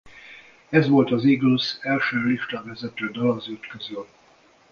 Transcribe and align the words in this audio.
Ez 0.69 0.87
volt 0.87 1.11
az 1.11 1.25
Eagles 1.25 1.77
első 1.81 2.17
listavezető 2.17 3.11
dala 3.11 3.33
az 3.33 3.49
öt 3.49 3.67
közül. 3.67 4.07